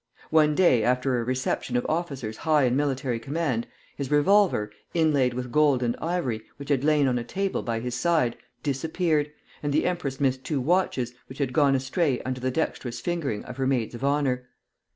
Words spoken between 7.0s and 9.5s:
on a table by his side, disappeared,